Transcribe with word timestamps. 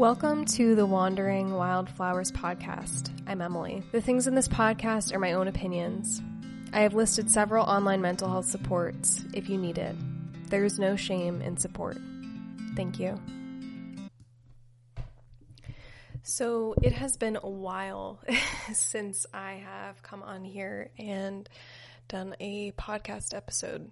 Welcome 0.00 0.46
to 0.46 0.74
the 0.74 0.86
Wandering 0.86 1.52
Wildflowers 1.52 2.32
podcast. 2.32 3.10
I'm 3.26 3.42
Emily. 3.42 3.82
The 3.92 4.00
things 4.00 4.26
in 4.26 4.34
this 4.34 4.48
podcast 4.48 5.12
are 5.12 5.18
my 5.18 5.34
own 5.34 5.46
opinions. 5.46 6.22
I 6.72 6.80
have 6.80 6.94
listed 6.94 7.28
several 7.28 7.66
online 7.66 8.00
mental 8.00 8.30
health 8.30 8.46
supports 8.46 9.22
if 9.34 9.50
you 9.50 9.58
need 9.58 9.76
it. 9.76 9.94
There 10.48 10.64
is 10.64 10.78
no 10.78 10.96
shame 10.96 11.42
in 11.42 11.58
support. 11.58 11.98
Thank 12.76 12.98
you. 12.98 13.20
So, 16.22 16.74
it 16.82 16.94
has 16.94 17.18
been 17.18 17.36
a 17.36 17.50
while 17.50 18.22
since 18.72 19.26
I 19.34 19.62
have 19.62 20.02
come 20.02 20.22
on 20.22 20.44
here 20.44 20.92
and 20.98 21.46
done 22.08 22.34
a 22.40 22.72
podcast 22.72 23.34
episode. 23.34 23.90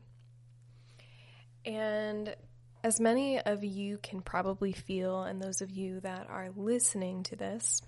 And 1.66 2.34
as 2.82 3.00
many 3.00 3.40
of 3.40 3.64
you 3.64 3.98
can 4.02 4.20
probably 4.20 4.72
feel, 4.72 5.22
and 5.22 5.40
those 5.40 5.60
of 5.60 5.70
you 5.70 6.00
that 6.00 6.28
are 6.30 6.50
listening 6.56 7.22
to 7.24 7.36
this, 7.36 7.82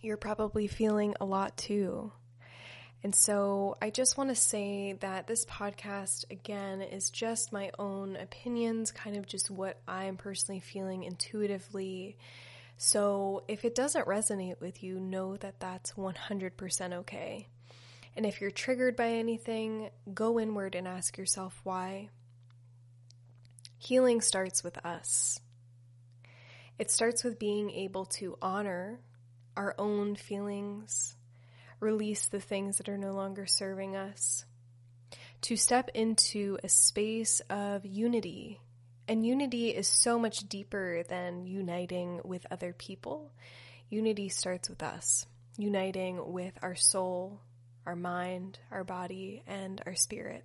you're 0.00 0.16
probably 0.16 0.66
feeling 0.66 1.14
a 1.20 1.24
lot 1.24 1.56
too. 1.56 2.12
And 3.02 3.14
so 3.14 3.76
I 3.80 3.90
just 3.90 4.18
want 4.18 4.28
to 4.30 4.34
say 4.34 4.94
that 5.00 5.26
this 5.26 5.46
podcast, 5.46 6.30
again, 6.30 6.82
is 6.82 7.10
just 7.10 7.52
my 7.52 7.70
own 7.78 8.16
opinions, 8.16 8.92
kind 8.92 9.16
of 9.16 9.26
just 9.26 9.50
what 9.50 9.78
I'm 9.88 10.16
personally 10.16 10.60
feeling 10.60 11.04
intuitively. 11.04 12.16
So 12.76 13.44
if 13.48 13.64
it 13.64 13.74
doesn't 13.74 14.06
resonate 14.06 14.60
with 14.60 14.82
you, 14.82 15.00
know 15.00 15.36
that 15.38 15.60
that's 15.60 15.92
100% 15.92 16.92
okay. 16.92 17.46
And 18.16 18.26
if 18.26 18.40
you're 18.40 18.50
triggered 18.50 18.96
by 18.96 19.08
anything, 19.08 19.90
go 20.12 20.38
inward 20.38 20.74
and 20.74 20.86
ask 20.86 21.16
yourself 21.16 21.58
why. 21.62 22.08
Healing 23.82 24.20
starts 24.20 24.62
with 24.62 24.76
us. 24.84 25.40
It 26.78 26.90
starts 26.90 27.24
with 27.24 27.38
being 27.38 27.70
able 27.70 28.04
to 28.20 28.36
honor 28.42 29.00
our 29.56 29.74
own 29.78 30.16
feelings, 30.16 31.16
release 31.80 32.28
the 32.28 32.42
things 32.42 32.76
that 32.76 32.90
are 32.90 32.98
no 32.98 33.12
longer 33.12 33.46
serving 33.46 33.96
us, 33.96 34.44
to 35.40 35.56
step 35.56 35.88
into 35.94 36.58
a 36.62 36.68
space 36.68 37.40
of 37.48 37.86
unity. 37.86 38.60
And 39.08 39.24
unity 39.24 39.70
is 39.70 39.88
so 39.88 40.18
much 40.18 40.40
deeper 40.40 41.02
than 41.08 41.46
uniting 41.46 42.20
with 42.22 42.46
other 42.50 42.74
people. 42.74 43.32
Unity 43.88 44.28
starts 44.28 44.68
with 44.68 44.82
us, 44.82 45.24
uniting 45.56 46.32
with 46.34 46.52
our 46.60 46.74
soul, 46.74 47.40
our 47.86 47.96
mind, 47.96 48.58
our 48.70 48.84
body, 48.84 49.42
and 49.46 49.80
our 49.86 49.94
spirit. 49.94 50.44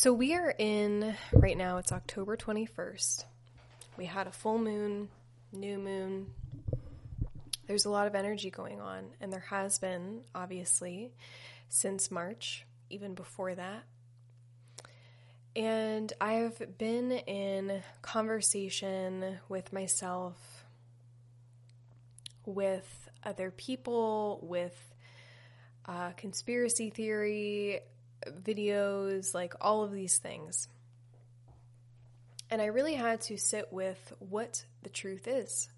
So 0.00 0.12
we 0.12 0.36
are 0.36 0.54
in, 0.56 1.16
right 1.32 1.56
now 1.56 1.78
it's 1.78 1.90
October 1.90 2.36
21st. 2.36 3.24
We 3.96 4.04
had 4.04 4.28
a 4.28 4.30
full 4.30 4.56
moon, 4.56 5.08
new 5.52 5.76
moon. 5.76 6.28
There's 7.66 7.84
a 7.84 7.90
lot 7.90 8.06
of 8.06 8.14
energy 8.14 8.48
going 8.48 8.80
on, 8.80 9.06
and 9.20 9.32
there 9.32 9.46
has 9.50 9.80
been, 9.80 10.20
obviously, 10.36 11.10
since 11.68 12.12
March, 12.12 12.64
even 12.90 13.14
before 13.14 13.56
that. 13.56 13.82
And 15.56 16.12
I've 16.20 16.78
been 16.78 17.10
in 17.10 17.82
conversation 18.00 19.40
with 19.48 19.72
myself, 19.72 20.64
with 22.46 23.08
other 23.24 23.50
people, 23.50 24.38
with 24.44 24.94
uh, 25.86 26.10
conspiracy 26.10 26.90
theory, 26.90 27.80
videos, 28.26 29.34
like 29.34 29.54
all 29.60 29.82
of 29.82 29.92
these 29.92 30.18
things. 30.18 30.68
And 32.50 32.62
I 32.62 32.66
really 32.66 32.94
had 32.94 33.20
to 33.22 33.36
sit 33.36 33.72
with 33.72 34.12
what 34.18 34.64
the 34.82 34.88
truth 34.88 35.28
is. 35.28 35.68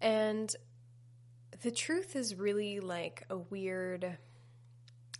And 0.00 0.54
the 1.62 1.70
truth 1.70 2.16
is 2.16 2.34
really 2.34 2.80
like 2.80 3.24
a 3.30 3.36
weird 3.36 4.18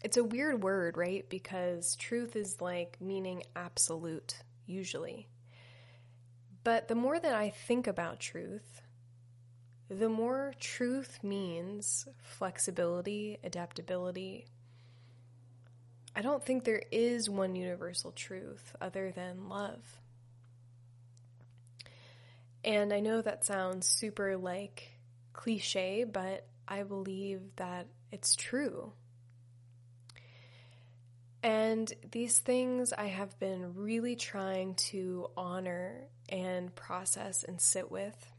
it's 0.03 0.19
a 0.19 0.25
weird 0.25 0.63
word, 0.63 0.97
right? 0.97 1.29
Because 1.29 1.97
truth 1.97 2.37
is 2.37 2.61
like 2.61 2.99
meaning 3.01 3.43
absolute 3.57 4.37
usually. 4.67 5.27
But 6.63 6.87
the 6.89 6.95
more 6.95 7.19
that 7.19 7.35
I 7.35 7.51
think 7.51 7.87
about 7.87 8.21
truth, 8.21 8.83
the 9.89 10.09
more 10.09 10.53
truth 10.61 11.21
means 11.23 12.07
flexibility, 12.21 13.39
adaptability, 13.43 14.47
I 16.17 16.23
don't 16.23 16.43
think 16.43 16.65
there 16.65 16.83
is 16.91 17.29
one 17.29 17.55
universal 17.55 18.11
truth 18.11 18.75
other 18.81 19.13
than 19.13 19.51
love. 19.51 19.83
And 22.65 22.91
I 22.91 23.01
know 23.01 23.21
that 23.21 23.45
sounds 23.45 23.87
super 23.87 24.39
like 24.39 24.93
cliche, 25.35 26.05
but 26.05 26.47
I 26.67 26.85
believe 26.85 27.43
that 27.57 27.89
it's 28.11 28.35
true. 28.35 28.93
And 31.43 31.93
these 32.11 32.39
things 32.39 32.95
I 32.95 33.09
have 33.09 33.39
been 33.39 33.75
really 33.77 34.17
trying 34.17 34.75
to 34.91 35.29
honor 35.37 36.09
and 36.31 36.75
process 36.75 37.45
and 37.45 37.61
sit 37.61 37.91
with. 37.91 38.33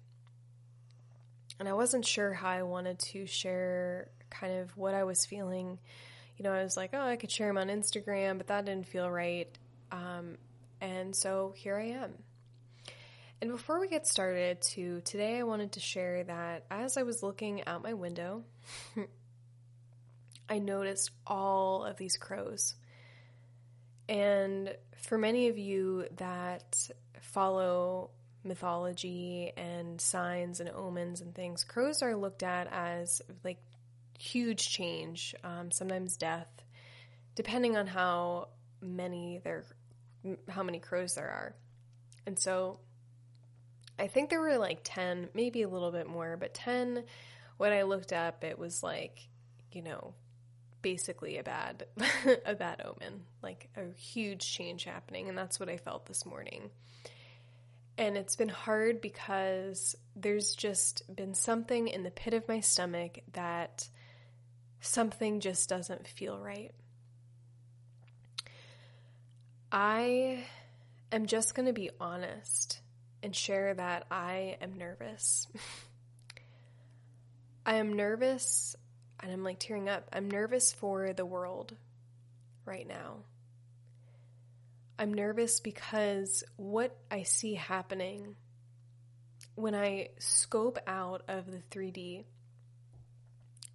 And 1.59 1.69
I 1.69 1.73
wasn't 1.73 2.07
sure 2.07 2.33
how 2.33 2.49
I 2.49 2.63
wanted 2.63 2.97
to 2.99 3.27
share 3.27 4.09
kind 4.31 4.57
of 4.57 4.75
what 4.75 4.95
I 4.95 5.03
was 5.03 5.27
feeling 5.27 5.77
you 6.37 6.43
know, 6.43 6.51
I 6.51 6.63
was 6.63 6.77
like, 6.77 6.91
oh, 6.93 7.01
I 7.01 7.15
could 7.15 7.31
share 7.31 7.47
them 7.47 7.57
on 7.57 7.67
Instagram, 7.67 8.37
but 8.37 8.47
that 8.47 8.65
didn't 8.65 8.87
feel 8.87 9.09
right. 9.09 9.49
Um, 9.91 10.37
and 10.79 11.15
so 11.15 11.53
here 11.55 11.77
I 11.77 12.03
am. 12.03 12.13
And 13.41 13.51
before 13.51 13.79
we 13.79 13.87
get 13.87 14.07
started, 14.07 14.61
to 14.73 15.01
today, 15.01 15.37
I 15.37 15.43
wanted 15.43 15.73
to 15.73 15.79
share 15.79 16.23
that 16.23 16.65
as 16.71 16.97
I 16.97 17.03
was 17.03 17.21
looking 17.21 17.65
out 17.67 17.83
my 17.83 17.93
window, 17.93 18.43
I 20.49 20.59
noticed 20.59 21.11
all 21.25 21.83
of 21.83 21.97
these 21.97 22.17
crows. 22.17 22.75
And 24.09 24.75
for 24.97 25.17
many 25.17 25.49
of 25.49 25.57
you 25.57 26.05
that 26.17 26.89
follow 27.21 28.11
mythology 28.43 29.51
and 29.55 29.99
signs 29.99 30.59
and 30.59 30.69
omens 30.69 31.21
and 31.21 31.35
things, 31.35 31.63
crows 31.63 32.01
are 32.01 32.15
looked 32.15 32.43
at 32.43 32.67
as 32.71 33.21
like 33.43 33.59
huge 34.17 34.69
change, 34.69 35.35
um, 35.43 35.71
sometimes 35.71 36.17
death, 36.17 36.47
depending 37.35 37.77
on 37.77 37.87
how 37.87 38.49
many 38.81 39.39
there, 39.43 39.63
how 40.49 40.63
many 40.63 40.79
crows 40.79 41.15
there 41.15 41.29
are. 41.29 41.55
And 42.25 42.37
so 42.37 42.79
I 43.99 44.07
think 44.07 44.29
there 44.29 44.41
were 44.41 44.57
like 44.57 44.81
10, 44.83 45.29
maybe 45.33 45.61
a 45.61 45.69
little 45.69 45.91
bit 45.91 46.07
more, 46.07 46.37
but 46.37 46.53
10, 46.53 47.03
when 47.57 47.71
I 47.71 47.83
looked 47.83 48.13
up, 48.13 48.43
it 48.43 48.59
was 48.59 48.83
like, 48.83 49.27
you 49.71 49.81
know, 49.81 50.13
basically 50.81 51.37
a 51.37 51.43
bad, 51.43 51.85
a 52.45 52.55
bad 52.55 52.81
omen, 52.85 53.21
like 53.41 53.69
a 53.75 53.91
huge 53.97 54.45
change 54.51 54.83
happening. 54.83 55.29
And 55.29 55.37
that's 55.37 55.59
what 55.59 55.69
I 55.69 55.77
felt 55.77 56.05
this 56.05 56.25
morning. 56.25 56.69
And 57.97 58.15
it's 58.15 58.35
been 58.35 58.49
hard 58.49 59.01
because 59.01 59.95
there's 60.15 60.53
just 60.53 61.03
been 61.13 61.33
something 61.33 61.87
in 61.87 62.03
the 62.03 62.11
pit 62.11 62.35
of 62.35 62.47
my 62.47 62.59
stomach 62.59 63.19
that 63.33 63.89
something 64.87 65.39
just 65.39 65.69
doesn't 65.69 66.07
feel 66.07 66.39
right. 66.39 66.71
I 69.71 70.43
am 71.11 71.25
just 71.25 71.55
going 71.55 71.67
to 71.67 71.73
be 71.73 71.89
honest 71.99 72.79
and 73.21 73.35
share 73.35 73.73
that 73.73 74.05
I 74.09 74.57
am 74.61 74.77
nervous. 74.77 75.47
I 77.65 77.75
am 77.75 77.93
nervous 77.93 78.75
and 79.19 79.31
I'm 79.31 79.43
like 79.43 79.59
tearing 79.59 79.89
up. 79.89 80.07
I'm 80.13 80.31
nervous 80.31 80.71
for 80.71 81.11
the 81.13 81.25
world 81.25 81.75
right 82.65 82.87
now. 82.87 83.17
I'm 84.97 85.13
nervous 85.13 85.59
because 85.59 86.43
what 86.55 86.95
I 87.11 87.23
see 87.23 87.55
happening 87.55 88.35
when 89.55 89.75
I 89.75 90.09
scope 90.19 90.79
out 90.87 91.23
of 91.27 91.51
the 91.51 91.61
3D 91.71 92.23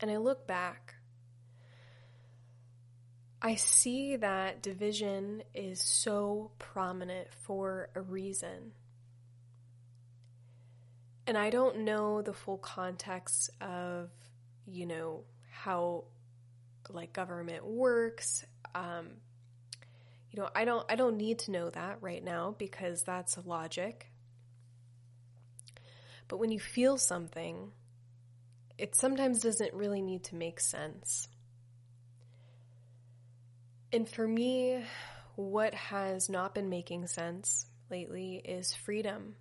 and 0.01 0.11
I 0.11 0.17
look 0.17 0.47
back, 0.47 0.95
I 3.45 3.57
see 3.57 4.15
that 4.17 4.63
division 4.63 5.43
is 5.53 5.83
so 5.83 6.53
prominent 6.61 7.27
for 7.35 7.91
a 7.97 8.01
reason. 8.01 8.71
And 11.27 11.37
I 11.37 11.51
don't 11.51 11.81
know 11.81 12.23
the 12.23 12.33
full 12.33 12.59
context 12.59 13.51
of, 13.61 14.11
you 14.65 14.87
know, 14.87 15.25
how 15.51 16.05
like 16.89 17.13
government 17.13 17.67
works. 17.67 18.45
Um, 18.77 19.09
you 20.31 20.41
know, 20.41 20.49
I 20.55 20.65
don't 20.65 20.87
I 20.89 20.95
don't 20.95 21.17
need 21.17 21.41
to 21.41 21.51
know 21.51 21.69
that 21.71 21.99
right 22.01 22.23
now 22.23 22.55
because 22.57 23.03
that's 23.03 23.37
logic. 23.45 24.07
But 26.29 26.39
when 26.39 26.53
you 26.53 26.61
feel 26.61 26.97
something, 26.97 27.73
it 28.79 28.95
sometimes 28.95 29.41
doesn't 29.41 29.75
really 29.75 30.01
need 30.01 30.23
to 30.25 30.37
make 30.37 30.61
sense. 30.61 31.29
And 33.93 34.09
for 34.09 34.27
me, 34.27 34.83
what 35.37 35.75
has 35.75 36.31
not 36.31 36.55
been 36.55 36.71
making 36.71 37.07
sense 37.09 37.67
lately 37.91 38.37
is 38.37 38.73
freedom. 38.73 39.37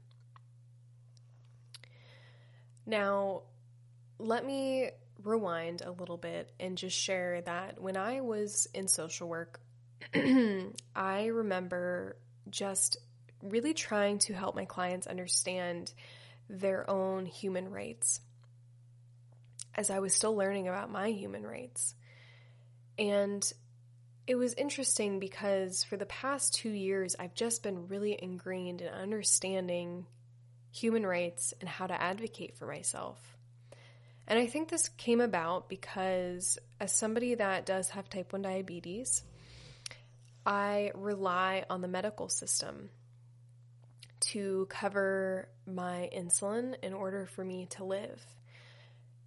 Now, 2.85 3.43
let 4.19 4.45
me 4.45 4.89
rewind 5.23 5.81
a 5.81 5.91
little 5.91 6.17
bit 6.17 6.51
and 6.59 6.77
just 6.77 6.97
share 6.97 7.41
that 7.41 7.81
when 7.81 7.95
I 7.95 8.21
was 8.21 8.67
in 8.73 8.87
social 8.89 9.29
work, 9.29 9.61
I 10.95 11.25
remember 11.27 12.17
just 12.49 12.97
really 13.41 13.73
trying 13.73 14.19
to 14.19 14.33
help 14.33 14.55
my 14.55 14.65
clients 14.65 15.07
understand 15.07 15.93
their 16.49 16.89
own 16.89 17.25
human 17.25 17.69
rights 17.69 18.19
as 19.75 19.89
I 19.89 19.99
was 19.99 20.13
still 20.13 20.35
learning 20.35 20.67
about 20.67 20.91
my 20.91 21.09
human 21.09 21.43
rights. 21.43 21.95
And 22.99 23.49
it 24.31 24.37
was 24.37 24.53
interesting 24.53 25.19
because 25.19 25.83
for 25.83 25.97
the 25.97 26.05
past 26.05 26.53
two 26.53 26.69
years, 26.69 27.17
I've 27.19 27.35
just 27.35 27.63
been 27.63 27.89
really 27.89 28.17
ingrained 28.17 28.79
in 28.79 28.87
understanding 28.87 30.05
human 30.71 31.05
rights 31.05 31.53
and 31.59 31.67
how 31.67 31.85
to 31.85 32.01
advocate 32.01 32.55
for 32.55 32.65
myself. 32.65 33.19
And 34.25 34.39
I 34.39 34.47
think 34.47 34.69
this 34.69 34.87
came 34.87 35.19
about 35.19 35.67
because, 35.67 36.57
as 36.79 36.93
somebody 36.93 37.35
that 37.35 37.65
does 37.65 37.89
have 37.89 38.09
type 38.09 38.31
1 38.31 38.41
diabetes, 38.41 39.21
I 40.45 40.91
rely 40.95 41.65
on 41.69 41.81
the 41.81 41.89
medical 41.89 42.29
system 42.29 42.89
to 44.31 44.65
cover 44.69 45.49
my 45.67 46.09
insulin 46.15 46.75
in 46.81 46.93
order 46.93 47.25
for 47.25 47.43
me 47.43 47.65
to 47.71 47.83
live. 47.83 48.25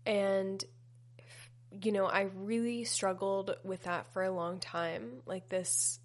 And, 0.06 0.64
you 1.82 1.93
know, 1.93 2.06
I 2.06 2.29
really 2.35 2.85
struggled 2.85 3.56
with 3.65 3.85
that 3.85 4.12
for 4.12 4.23
a 4.23 4.31
long 4.31 4.61
time. 4.61 5.23
Like 5.26 5.49
this, 5.49 5.99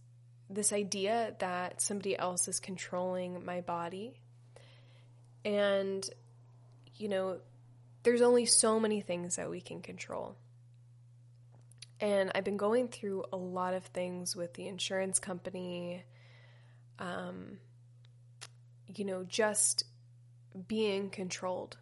this 0.50 0.74
idea 0.74 1.36
that 1.40 1.82
somebody 1.82 2.18
else 2.18 2.48
is 2.48 2.60
controlling 2.60 3.46
my 3.46 3.62
body. 3.62 4.20
And, 5.46 6.08
you 6.96 7.08
know, 7.08 7.40
there's 8.04 8.22
only 8.22 8.46
so 8.46 8.80
many 8.80 9.02
things 9.02 9.36
that 9.36 9.50
we 9.50 9.62
can 9.62 9.82
control. 9.82 10.36
And 12.02 12.32
I've 12.34 12.46
been 12.46 12.58
going 12.58 12.88
through 12.88 13.26
a 13.34 13.38
lot 13.38 13.74
of 13.74 13.84
things 13.86 14.36
with 14.36 14.54
the 14.54 14.68
insurance 14.68 15.20
company, 15.20 16.04
um, 16.98 17.58
you 18.88 19.04
know, 19.04 19.26
just 19.26 19.84
being 20.68 21.10
controlled. 21.10 21.78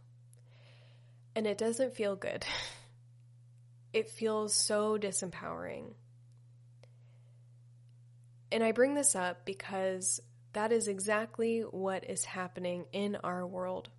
And 1.36 1.46
it 1.46 1.58
doesn't 1.58 1.96
feel 1.96 2.16
good. 2.16 2.46
It 3.98 4.12
feels 4.12 4.54
so 4.54 5.00
disempowering. 5.00 5.94
And 8.52 8.64
I 8.64 8.72
bring 8.72 8.94
this 8.94 9.16
up 9.16 9.44
because 9.44 10.22
that 10.54 10.72
is 10.72 10.88
exactly 10.88 11.62
what 11.62 12.08
is 12.08 12.24
happening 12.24 12.86
in 12.92 13.16
our 13.16 13.48
world. 13.48 13.90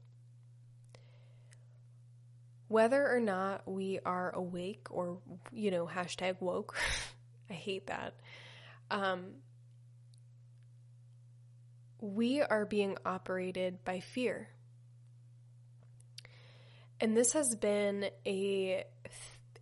Whether 2.69 3.13
or 3.13 3.19
not 3.19 3.67
we 3.67 3.99
are 4.07 4.31
awake 4.31 4.87
or, 4.89 5.19
you 5.51 5.73
know, 5.73 5.89
hashtag 5.93 6.41
woke, 6.41 6.77
I 7.51 7.55
hate 7.55 7.89
that. 7.89 8.15
Um, 8.93 9.33
we 12.01 12.41
are 12.41 12.65
being 12.65 12.99
operated 13.05 13.85
by 13.85 13.99
fear. 13.99 14.49
And 17.01 17.17
this 17.17 17.33
has 17.33 17.57
been 17.57 18.11
a 18.25 18.85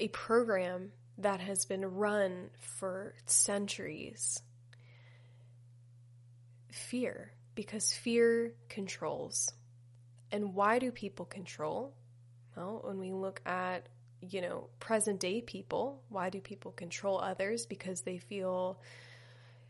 a 0.00 0.08
program 0.08 0.92
that 1.18 1.40
has 1.40 1.64
been 1.64 1.84
run 1.84 2.50
for 2.58 3.14
centuries. 3.26 4.42
Fear, 6.70 7.32
because 7.54 7.92
fear 7.92 8.52
controls. 8.68 9.52
And 10.30 10.54
why 10.54 10.78
do 10.78 10.90
people 10.90 11.24
control? 11.24 11.94
Well, 12.56 12.80
when 12.84 12.98
we 12.98 13.12
look 13.12 13.40
at, 13.46 13.88
you 14.20 14.40
know, 14.40 14.68
present 14.80 15.20
day 15.20 15.40
people, 15.40 16.02
why 16.08 16.30
do 16.30 16.40
people 16.40 16.72
control 16.72 17.20
others? 17.20 17.66
Because 17.66 18.02
they 18.02 18.18
feel 18.18 18.80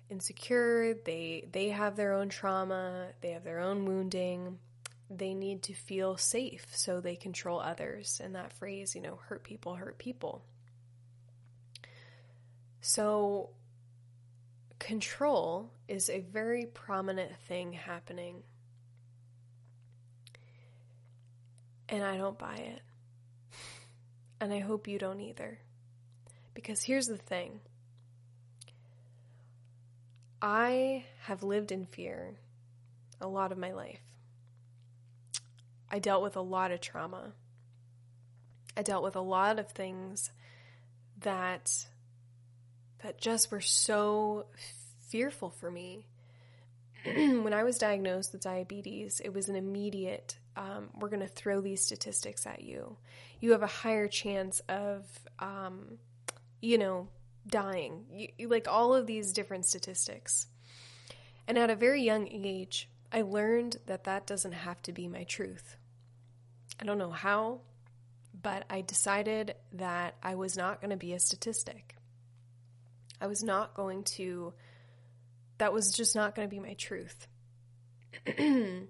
insecure, 0.08 0.94
they 1.05 1.49
they 1.52 1.69
have 1.70 1.96
their 1.96 2.12
own 2.12 2.29
trauma, 2.29 3.08
they 3.20 3.32
have 3.32 3.44
their 3.44 3.61
own 3.61 3.84
wounding. 3.84 4.58
They 5.08 5.35
need 5.35 5.62
to 5.64 5.73
feel 5.73 6.17
safe 6.17 6.67
so 6.73 7.00
they 7.00 7.17
control 7.17 7.61
others. 7.61 8.20
And 8.23 8.35
that 8.35 8.53
phrase, 8.53 8.94
you 8.94 9.00
know, 9.00 9.20
hurt 9.29 9.44
people 9.44 9.75
hurt 9.76 9.99
people. 9.99 10.43
So 12.81 13.50
control 14.79 15.70
is 15.88 16.11
a 16.11 16.20
very 16.20 16.67
prominent 16.67 17.37
thing 17.49 17.73
happening. 17.73 18.43
And 21.88 22.05
I 22.05 22.17
don't 22.17 22.38
buy 22.38 22.56
it. 22.56 22.82
And 24.41 24.53
I 24.53 24.58
hope 24.58 24.88
you 24.88 24.99
don't 24.99 25.20
either. 25.20 25.58
Because 26.55 26.82
here's 26.82 27.06
the 27.06 27.17
thing 27.17 27.61
I 30.41 31.05
have 31.23 31.43
lived 31.43 31.73
in 31.73 31.87
fear 31.87 32.35
a 33.20 33.26
lot 33.26 33.53
of 33.53 33.58
my 33.58 33.73
life. 33.73 34.06
I 35.90 35.98
dealt 35.98 36.22
with 36.22 36.36
a 36.36 36.40
lot 36.40 36.72
of 36.72 36.80
trauma. 36.80 37.32
I 38.76 38.82
dealt 38.82 39.02
with 39.02 39.16
a 39.16 39.20
lot 39.20 39.58
of 39.58 39.70
things 39.70 40.30
that 41.20 41.86
that 43.02 43.20
just 43.20 43.50
were 43.50 43.60
so 43.60 44.46
fearful 45.08 45.50
for 45.50 45.70
me. 45.70 46.06
when 47.04 47.52
I 47.52 47.62
was 47.62 47.78
diagnosed 47.78 48.32
with 48.32 48.42
diabetes, 48.42 49.20
it 49.20 49.32
was 49.32 49.48
an 49.48 49.56
immediate 49.56 50.38
um, 50.56 50.88
we're 50.98 51.10
going 51.10 51.20
to 51.20 51.28
throw 51.28 51.60
these 51.60 51.82
statistics 51.82 52.46
at 52.46 52.62
you. 52.62 52.96
You 53.40 53.52
have 53.52 53.62
a 53.62 53.66
higher 53.66 54.08
chance 54.08 54.60
of, 54.68 55.04
um, 55.38 55.98
you 56.62 56.78
know, 56.78 57.08
dying, 57.46 58.06
you, 58.38 58.48
like 58.48 58.66
all 58.66 58.94
of 58.94 59.06
these 59.06 59.32
different 59.32 59.66
statistics. 59.66 60.46
And 61.46 61.58
at 61.58 61.70
a 61.70 61.76
very 61.76 62.02
young 62.02 62.26
age, 62.28 62.88
I 63.12 63.23
learned 63.23 63.76
that 63.87 64.05
that 64.05 64.26
doesn't 64.26 64.53
have 64.53 64.82
to 64.82 64.93
be 64.93 65.08
my 65.08 65.25
truth. 65.25 65.76
I 66.81 66.85
don't 66.85 66.99
know 66.99 67.11
how, 67.11 67.61
but 68.43 68.64
I 68.69 68.82
decided 68.82 69.55
that 69.75 70.17
I 70.23 70.35
was 70.35 70.56
not 70.56 70.81
going 70.81 70.91
to 70.91 70.97
be 70.97 71.12
a 71.12 71.19
statistic. 71.19 71.97
I 73.20 73.26
was 73.26 73.43
not 73.43 73.75
going 73.75 74.05
to, 74.17 74.53
that 75.58 75.73
was 75.73 75.93
just 75.93 76.14
not 76.14 76.35
going 76.35 76.49
to 76.49 76.55
be 76.55 76.61
my 76.61 76.75
truth. 76.75 77.26
and 78.38 78.89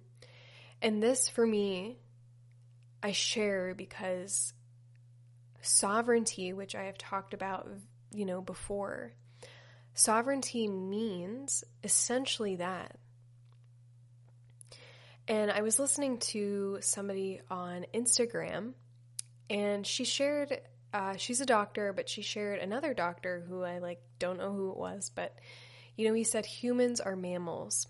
this 0.83 1.29
for 1.29 1.47
me, 1.47 1.99
I 3.03 3.13
share 3.13 3.75
because 3.75 4.53
sovereignty, 5.61 6.53
which 6.53 6.75
I 6.75 6.85
have 6.85 6.99
talked 6.99 7.35
about 7.35 7.69
you 8.17 8.25
know, 8.25 8.41
before. 8.41 9.13
Sovereignty 9.95 10.69
means 10.69 11.65
essentially 11.85 12.57
that. 12.57 12.99
And 15.29 15.51
I 15.51 15.63
was 15.63 15.79
listening 15.79 16.19
to 16.19 16.79
somebody 16.81 17.41
on 17.51 17.87
Instagram, 17.93 18.75
and 19.51 19.87
she 19.87 20.05
shared, 20.05 20.61
uh, 20.93 21.17
she's 21.17 21.41
a 21.41 21.47
doctor, 21.47 21.93
but 21.93 22.09
she 22.09 22.23
shared 22.23 22.61
another 22.61 22.95
doctor 22.95 23.45
who 23.49 23.63
I 23.63 23.79
like 23.79 24.01
don't 24.19 24.39
know 24.39 24.53
who 24.53 24.71
it 24.71 24.77
was, 24.77 25.11
but 25.15 25.35
you 25.97 26.07
know, 26.07 26.15
he 26.15 26.25
said 26.25 26.47
humans 26.47 27.01
are 27.01 27.17
mammals. 27.17 27.89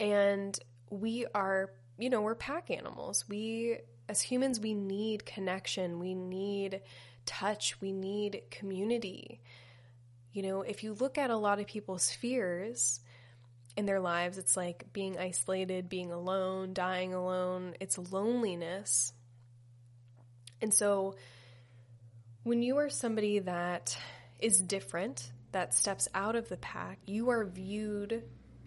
And 0.00 0.58
we 0.88 1.26
are, 1.34 1.70
you 1.98 2.10
know, 2.10 2.22
we're 2.22 2.34
pack 2.34 2.70
animals. 2.70 3.24
We, 3.28 3.78
as 4.08 4.20
humans, 4.20 4.60
we 4.60 4.74
need 4.74 5.26
connection. 5.26 5.98
We 5.98 6.14
need 6.14 6.80
touch, 7.26 7.80
we 7.80 7.92
need 7.92 8.42
community. 8.50 9.40
You 10.32 10.42
know, 10.42 10.62
if 10.62 10.82
you 10.82 10.94
look 10.94 11.18
at 11.18 11.30
a 11.30 11.36
lot 11.36 11.60
of 11.60 11.66
people's 11.66 12.10
fears 12.10 13.00
in 13.76 13.86
their 13.86 14.00
lives, 14.00 14.38
it's 14.38 14.56
like 14.56 14.92
being 14.92 15.18
isolated, 15.18 15.88
being 15.88 16.12
alone, 16.12 16.74
dying 16.74 17.12
alone, 17.14 17.74
it's 17.80 17.98
loneliness. 17.98 19.12
And 20.60 20.72
so 20.72 21.16
when 22.44 22.62
you 22.62 22.78
are 22.78 22.88
somebody 22.88 23.40
that 23.40 23.96
is 24.38 24.60
different, 24.60 25.30
that 25.52 25.74
steps 25.74 26.08
out 26.14 26.36
of 26.36 26.48
the 26.48 26.56
pack, 26.56 26.98
you 27.06 27.30
are 27.30 27.44
viewed 27.44 28.22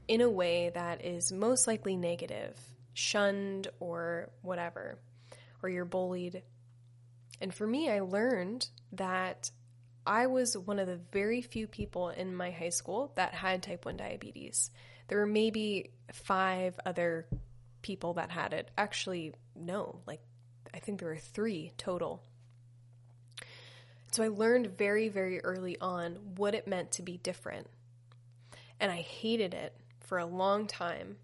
in 0.08 0.22
a 0.22 0.30
way 0.30 0.72
that 0.74 1.06
is 1.06 1.32
most 1.32 1.68
likely 1.68 1.96
negative, 1.96 2.58
shunned, 2.94 3.68
or 3.80 4.30
whatever, 4.42 4.98
or 5.62 5.70
you're 5.70 5.86
bullied. 5.86 6.44
And 7.42 7.54
for 7.54 7.68
me, 7.68 7.90
I 7.90 8.00
learned 8.00 8.68
that 8.94 9.52
I 10.06 10.28
was 10.28 10.58
one 10.58 10.80
of 10.80 10.88
the 10.88 11.00
very 11.12 11.42
few 11.42 11.68
people 11.68 12.10
in 12.10 12.34
my 12.34 12.52
high 12.52 12.70
school 12.70 13.12
that 13.16 13.34
had 13.34 13.62
type 13.62 13.86
1 13.86 13.98
diabetes. 13.98 14.72
There 15.08 15.20
were 15.20 15.26
maybe 15.26 15.92
five 16.12 16.80
other 16.86 17.28
people 17.82 18.16
that 18.16 18.32
had 18.32 18.54
it. 18.54 18.70
Actually, 18.78 19.34
no, 19.56 20.00
like 20.06 20.22
I 20.74 20.80
think 20.80 21.00
there 21.00 21.10
were 21.10 21.18
three 21.18 21.72
total. 21.78 22.22
So 24.12 24.24
I 24.24 24.30
learned 24.30 24.78
very, 24.78 25.10
very 25.10 25.42
early 25.42 25.78
on 25.80 26.18
what 26.36 26.56
it 26.56 26.68
meant 26.68 26.92
to 26.94 27.04
be 27.04 27.18
different. 27.18 27.68
And 28.80 28.92
I 28.92 28.98
hated 28.98 29.54
it 29.54 29.74
for 30.02 30.18
a 30.18 30.26
long 30.26 30.68
time. 30.68 31.18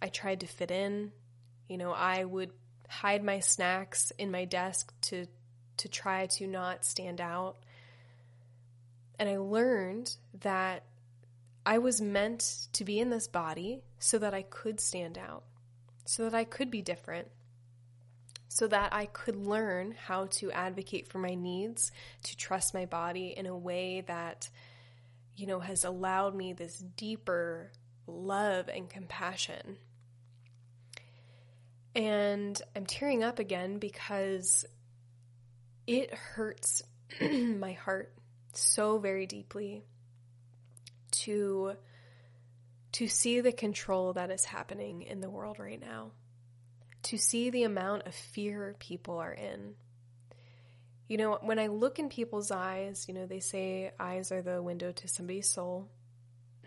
I 0.00 0.08
tried 0.08 0.40
to 0.40 0.46
fit 0.46 0.70
in. 0.70 1.12
You 1.68 1.78
know, 1.78 1.92
I 1.92 2.24
would 2.24 2.50
hide 2.88 3.22
my 3.22 3.40
snacks 3.40 4.12
in 4.18 4.30
my 4.30 4.44
desk 4.44 4.92
to 5.02 5.26
to 5.78 5.88
try 5.88 6.26
to 6.26 6.46
not 6.46 6.84
stand 6.84 7.20
out. 7.20 7.56
And 9.18 9.28
I 9.28 9.36
learned 9.36 10.14
that 10.40 10.82
I 11.68 11.76
was 11.76 12.00
meant 12.00 12.68
to 12.72 12.82
be 12.82 12.98
in 12.98 13.10
this 13.10 13.28
body 13.28 13.82
so 13.98 14.16
that 14.20 14.32
I 14.32 14.40
could 14.40 14.80
stand 14.80 15.18
out, 15.18 15.44
so 16.06 16.24
that 16.24 16.34
I 16.34 16.44
could 16.44 16.70
be 16.70 16.80
different, 16.80 17.28
so 18.48 18.66
that 18.68 18.94
I 18.94 19.04
could 19.04 19.36
learn 19.36 19.94
how 20.06 20.28
to 20.38 20.50
advocate 20.50 21.08
for 21.08 21.18
my 21.18 21.34
needs, 21.34 21.92
to 22.22 22.36
trust 22.38 22.72
my 22.72 22.86
body 22.86 23.34
in 23.36 23.44
a 23.44 23.54
way 23.54 24.00
that, 24.06 24.48
you 25.36 25.46
know, 25.46 25.60
has 25.60 25.84
allowed 25.84 26.34
me 26.34 26.54
this 26.54 26.78
deeper 26.78 27.70
love 28.06 28.70
and 28.70 28.88
compassion. 28.88 29.76
And 31.94 32.58
I'm 32.74 32.86
tearing 32.86 33.22
up 33.22 33.38
again 33.38 33.78
because 33.78 34.64
it 35.86 36.14
hurts 36.14 36.82
my 37.20 37.72
heart 37.72 38.14
so 38.54 38.96
very 38.98 39.26
deeply 39.26 39.84
to 41.28 41.74
to 42.92 43.06
see 43.06 43.40
the 43.40 43.52
control 43.52 44.14
that 44.14 44.30
is 44.30 44.46
happening 44.46 45.02
in 45.02 45.20
the 45.20 45.28
world 45.28 45.58
right 45.58 45.80
now 45.80 46.10
to 47.02 47.18
see 47.18 47.50
the 47.50 47.64
amount 47.64 48.06
of 48.06 48.14
fear 48.14 48.74
people 48.78 49.18
are 49.18 49.32
in. 49.32 49.74
You 51.06 51.18
know 51.18 51.38
when 51.42 51.58
i 51.58 51.66
look 51.68 51.98
in 51.98 52.08
people's 52.08 52.50
eyes 52.50 53.06
you 53.08 53.14
know 53.14 53.26
they 53.26 53.40
say 53.40 53.92
eyes 53.98 54.32
are 54.32 54.42
the 54.42 54.62
window 54.62 54.92
to 54.92 55.08
somebody's 55.08 55.48
soul. 55.48 55.88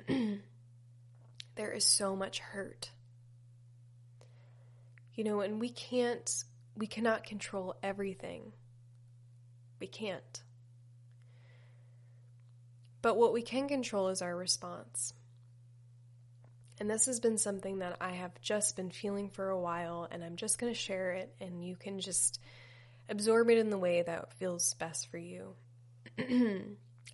There 1.55 1.73
is 1.73 1.85
so 1.85 2.15
much 2.15 2.39
hurt. 2.39 2.91
You 5.15 5.23
know 5.25 5.41
and 5.41 5.59
we 5.59 5.69
can't 5.69 6.43
we 6.75 6.87
cannot 6.87 7.23
control 7.23 7.75
everything. 7.83 8.53
We 9.79 9.87
can't 9.87 10.43
but 13.01 13.17
what 13.17 13.33
we 13.33 13.41
can 13.41 13.67
control 13.67 14.09
is 14.09 14.21
our 14.21 14.35
response. 14.35 15.13
And 16.79 16.89
this 16.89 17.05
has 17.05 17.19
been 17.19 17.37
something 17.37 17.79
that 17.79 17.97
I 18.01 18.11
have 18.11 18.39
just 18.41 18.75
been 18.75 18.89
feeling 18.89 19.29
for 19.29 19.49
a 19.49 19.59
while, 19.59 20.07
and 20.09 20.23
I'm 20.23 20.35
just 20.35 20.57
going 20.57 20.73
to 20.73 20.79
share 20.79 21.11
it, 21.11 21.33
and 21.39 21.63
you 21.63 21.75
can 21.75 21.99
just 21.99 22.39
absorb 23.07 23.49
it 23.49 23.57
in 23.59 23.69
the 23.69 23.77
way 23.77 24.01
that 24.01 24.33
feels 24.33 24.73
best 24.75 25.11
for 25.11 25.17
you. 25.17 25.53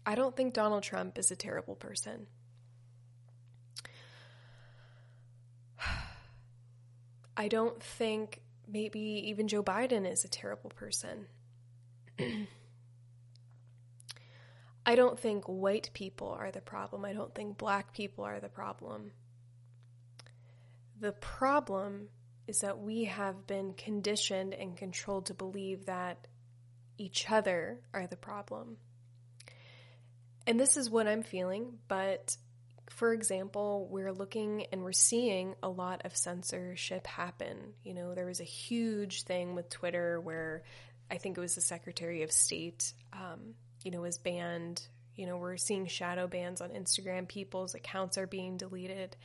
I 0.06 0.15
don't 0.15 0.36
think 0.36 0.53
Donald 0.53 0.84
Trump 0.84 1.17
is 1.17 1.32
a 1.32 1.36
terrible 1.36 1.75
person. 1.75 2.27
I 7.38 7.50
don't 7.50 7.84
think 7.84 8.41
maybe 8.67 9.25
even 9.27 9.48
Joe 9.50 9.63
Biden 9.63 10.10
is 10.10 10.24
a 10.24 10.29
terrible 10.29 10.70
person. 10.70 11.27
I 14.88 14.96
don't 14.96 15.20
think 15.20 15.44
white 15.48 15.89
people 15.94 16.29
are 16.29 16.50
the 16.50 16.62
problem. 16.62 17.03
I 17.03 17.12
don't 17.12 17.36
think 17.36 17.58
black 17.58 17.94
people 17.94 18.24
are 18.24 18.39
the 18.39 18.48
problem. 18.48 19.12
The 21.01 21.12
problem 21.12 22.08
is 22.48 22.60
that 22.60 22.79
we 22.79 23.03
have 23.03 23.46
been 23.46 23.74
conditioned 23.74 24.53
and 24.53 24.77
controlled 24.77 25.25
to 25.25 25.34
believe 25.34 25.88
that 25.88 26.25
each 26.98 27.29
other 27.29 27.82
are 27.94 28.08
the 28.08 28.15
problem. 28.15 28.77
And 30.48 30.58
this 30.58 30.77
is 30.77 30.89
what 30.89 31.06
I'm 31.06 31.22
feeling, 31.22 31.79
but 31.89 32.38
for 32.89 33.12
example, 33.12 33.89
we're 33.91 34.13
looking 34.13 34.67
and 34.72 34.84
we're 34.84 34.94
seeing 34.94 35.56
a 35.62 35.67
lot 35.67 36.06
of 36.06 36.15
censorship 36.15 37.06
happen. 37.06 37.58
You 37.84 37.94
know, 37.94 38.15
there 38.15 38.25
was 38.25 38.39
a 38.39 38.46
huge 38.46 39.24
thing 39.24 39.53
with 39.53 39.70
Twitter 39.70 40.22
where 40.22 40.63
I 41.12 41.17
think 41.17 41.38
it 41.38 41.41
was 41.41 41.56
the 41.56 41.62
Secretary 41.62 42.24
of 42.24 42.32
State 42.32 42.94
um, 43.12 43.56
you 43.88 43.91
know, 43.91 44.03
is 44.03 44.17
banned. 44.17 44.86
You 45.15 45.27
know, 45.27 45.38
we're 45.38 45.56
seeing 45.56 45.88
shadow 45.88 46.27
bans 46.27 46.60
on 46.60 46.72
Instagram. 46.72 47.25
People's 47.25 47.74
accounts 47.74 48.17
are 48.17 48.27
being 48.27 48.58
deleted. 48.58 49.15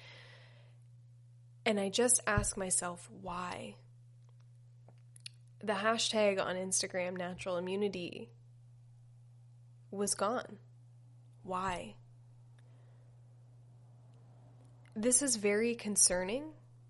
And 1.67 1.81
I 1.81 1.89
just 1.89 2.21
ask 2.29 2.57
myself, 2.57 3.11
why? 3.23 3.75
The 5.65 5.73
hashtag 5.73 6.41
on 6.41 6.55
Instagram, 6.55 7.17
natural 7.17 7.57
immunity, 7.57 8.31
was 9.91 10.15
gone. 10.15 10.59
Why? 11.43 11.97
This 14.95 15.23
is 15.23 15.35
very 15.35 15.75
concerning. 15.75 16.45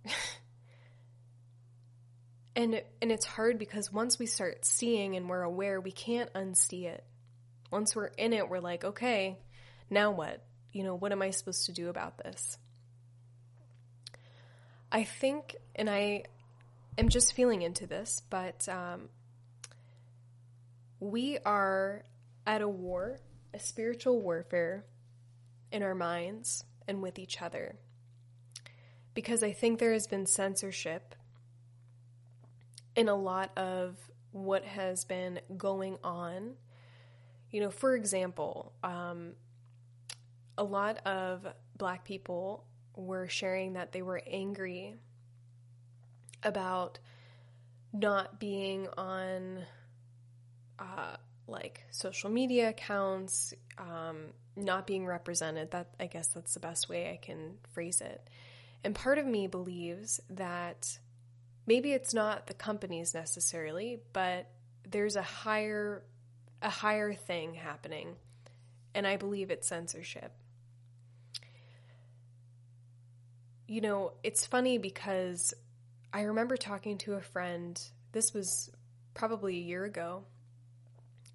and 2.55 2.83
and 3.01 3.11
it's 3.11 3.25
hard 3.25 3.59
because 3.59 3.91
once 3.91 4.19
we 4.19 4.27
start 4.27 4.67
seeing 4.67 5.17
and 5.17 5.27
we're 5.27 5.41
aware, 5.41 5.81
we 5.81 5.93
can't 5.93 6.31
unsee 6.35 6.85
it 6.85 7.03
once 7.73 7.97
we're 7.97 8.07
in 8.19 8.33
it, 8.33 8.49
we're 8.49 8.61
like, 8.61 8.85
okay, 8.85 9.39
now 9.91 10.11
what? 10.11 10.45
You 10.73 10.85
know, 10.85 10.95
what 10.95 11.11
am 11.11 11.23
I 11.23 11.31
supposed 11.31 11.67
to 11.67 11.73
do 11.73 11.89
about 11.89 12.19
this? 12.19 12.59
I 14.91 15.05
think, 15.05 15.57
and 15.75 15.89
I 15.89 16.25
am 16.99 17.09
just 17.09 17.33
feeling 17.33 17.63
into 17.63 17.87
this, 17.87 18.23
but 18.29 18.69
um, 18.69 19.09
we 21.01 21.39
are 21.45 22.05
at 22.47 22.61
a 22.61 22.69
war, 22.69 23.19
a 23.55 23.59
spiritual 23.59 24.21
warfare 24.21 24.85
in 25.71 25.83
our 25.83 25.95
minds 25.95 26.65
and 26.87 27.03
with 27.03 27.19
each 27.19 27.41
other. 27.41 27.77
Because 29.15 29.43
I 29.43 29.53
think 29.53 29.79
there 29.79 29.93
has 29.95 30.07
been 30.07 30.27
censorship 30.27 31.15
in 32.95 33.09
a 33.09 33.15
lot 33.15 33.57
of 33.57 33.97
what 34.33 34.65
has 34.65 35.05
been 35.05 35.41
going 35.57 35.99
on 36.05 36.55
you 37.53 37.61
know, 37.61 37.71
for 37.71 37.95
example, 37.95 38.73
um, 38.83 39.35
a 40.59 40.65
lot 40.65 40.99
of 41.07 41.47
black 41.77 42.05
people 42.05 42.65
were 42.97 43.29
sharing 43.29 43.75
that 43.75 43.93
they 43.93 44.03
were 44.03 44.21
angry 44.27 44.97
about 46.43 46.99
not 47.93 48.41
being 48.41 48.89
on 48.97 49.59
uh, 50.79 51.17
like 51.47 51.85
social 51.91 52.31
media 52.31 52.71
accounts, 52.71 53.53
um, 53.79 54.33
not 54.57 54.87
being 54.87 55.07
represented. 55.07 55.71
That 55.71 55.89
I 56.01 56.07
guess 56.07 56.29
that's 56.29 56.55
the 56.55 56.61
best 56.61 56.89
way 56.89 57.11
I 57.11 57.17
can 57.25 57.59
phrase 57.73 58.01
it. 58.01 58.29
And 58.83 58.95
part 58.95 59.19
of 59.19 59.27
me 59.27 59.47
believes 59.47 60.21
that 60.31 60.99
maybe 61.67 61.93
it's 61.93 62.15
not 62.15 62.47
the 62.47 62.55
companies 62.55 63.15
necessarily, 63.15 64.01
but 64.13 64.49
there's 64.89 65.17
a 65.17 65.23
higher 65.23 66.03
a 66.63 66.71
higher 66.71 67.13
thing 67.13 67.55
happening, 67.55 68.17
and 68.95 69.07
I 69.07 69.17
believe 69.17 69.51
it's 69.51 69.67
censorship. 69.67 70.33
You 73.67 73.81
know, 73.81 74.13
it's 74.23 74.47
funny 74.47 74.79
because 74.79 75.55
I 76.13 76.23
remember 76.23 76.57
talking 76.57 76.99
to 76.99 77.15
a 77.15 77.21
friend, 77.21 77.81
this 78.13 78.33
was 78.33 78.71
probably 79.15 79.57
a 79.57 79.63
year 79.63 79.85
ago, 79.85 80.25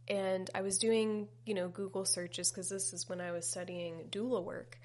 and 0.07 0.49
I 0.55 0.61
was 0.61 0.77
doing, 0.77 1.27
you 1.45 1.53
know, 1.53 1.67
Google 1.67 2.05
searches 2.05 2.49
because 2.49 2.69
this 2.69 2.93
is 2.93 3.09
when 3.09 3.19
I 3.19 3.31
was 3.31 3.45
studying 3.45 4.07
doula 4.09 4.41
work. 4.43 4.79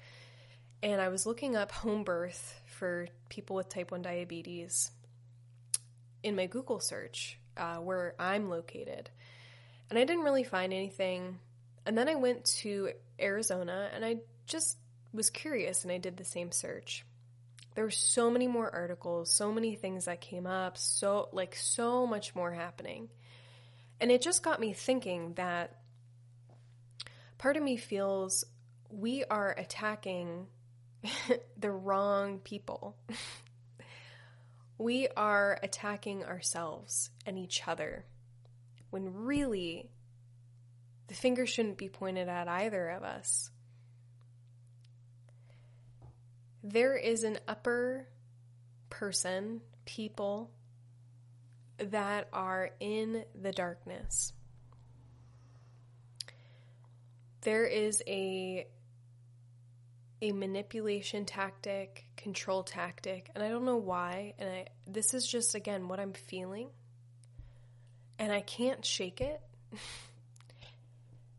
And 0.81 0.99
I 0.99 1.07
was 1.07 1.25
looking 1.25 1.55
up 1.55 1.71
home 1.71 2.03
birth 2.03 2.59
for 2.65 3.07
people 3.29 3.55
with 3.55 3.69
type 3.69 3.91
1 3.91 4.01
diabetes 4.01 4.91
in 6.23 6.35
my 6.35 6.45
Google 6.45 6.81
search 6.81 7.39
uh, 7.55 7.77
where 7.77 8.15
I'm 8.19 8.49
located 8.49 9.09
and 9.93 9.99
I 9.99 10.05
didn't 10.05 10.23
really 10.23 10.43
find 10.43 10.73
anything. 10.73 11.37
And 11.85 11.95
then 11.95 12.09
I 12.09 12.15
went 12.15 12.45
to 12.61 12.93
Arizona 13.21 13.91
and 13.93 14.03
I 14.03 14.21
just 14.47 14.79
was 15.13 15.29
curious 15.29 15.83
and 15.83 15.91
I 15.91 15.99
did 15.99 16.17
the 16.17 16.23
same 16.23 16.51
search. 16.51 17.05
There 17.75 17.83
were 17.83 17.91
so 17.91 18.31
many 18.31 18.47
more 18.47 18.67
articles, 18.73 19.31
so 19.31 19.51
many 19.51 19.75
things 19.75 20.05
that 20.05 20.19
came 20.19 20.47
up, 20.47 20.79
so 20.79 21.29
like 21.31 21.55
so 21.55 22.07
much 22.07 22.33
more 22.33 22.51
happening. 22.51 23.09
And 24.01 24.09
it 24.09 24.23
just 24.23 24.41
got 24.41 24.59
me 24.59 24.73
thinking 24.73 25.35
that 25.35 25.77
part 27.37 27.55
of 27.55 27.61
me 27.61 27.77
feels 27.77 28.45
we 28.89 29.25
are 29.25 29.53
attacking 29.55 30.47
the 31.55 31.69
wrong 31.69 32.39
people. 32.39 32.97
we 34.79 35.07
are 35.09 35.59
attacking 35.61 36.25
ourselves 36.25 37.11
and 37.27 37.37
each 37.37 37.67
other 37.67 38.05
when 38.93 39.25
really 39.25 39.89
the 41.07 41.15
finger 41.15 41.47
shouldn't 41.47 41.79
be 41.79 41.89
pointed 41.89 42.29
at 42.29 42.47
either 42.47 42.89
of 42.89 43.01
us. 43.01 43.49
There 46.61 46.95
is 46.95 47.23
an 47.23 47.39
upper 47.47 48.07
person, 48.91 49.61
people 49.85 50.51
that 51.79 52.29
are 52.31 52.69
in 52.79 53.25
the 53.33 53.51
darkness. 53.51 54.31
There 57.41 57.65
is 57.65 57.99
a 58.05 58.67
a 60.21 60.31
manipulation 60.33 61.25
tactic, 61.25 62.05
control 62.15 62.61
tactic, 62.61 63.31
and 63.33 63.43
I 63.43 63.49
don't 63.49 63.65
know 63.65 63.77
why. 63.77 64.35
And 64.37 64.47
I 64.47 64.67
this 64.85 65.15
is 65.15 65.27
just 65.27 65.55
again 65.55 65.87
what 65.87 65.99
I'm 65.99 66.13
feeling, 66.13 66.69
and 68.23 68.31
I 68.31 68.39
can't 68.39 68.85
shake 68.85 69.19
it. 69.19 69.41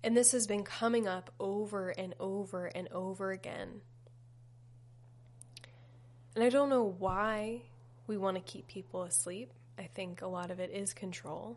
and 0.05 0.15
this 0.15 0.33
has 0.33 0.47
been 0.47 0.65
coming 0.65 1.09
up 1.09 1.31
over 1.41 1.89
and 1.89 2.15
over 2.21 2.67
and 2.67 2.89
over 2.93 3.33
again. 3.33 3.81
And 6.35 6.45
I 6.45 6.51
don't 6.51 6.69
know 6.69 6.95
why 6.99 7.63
we 8.07 8.19
want 8.19 8.37
to 8.37 8.43
keep 8.43 8.67
people 8.67 9.03
asleep. 9.03 9.51
I 9.79 9.85
think 9.95 10.21
a 10.21 10.27
lot 10.27 10.51
of 10.51 10.61
it 10.61 10.71
is 10.73 10.93
control. 10.93 11.57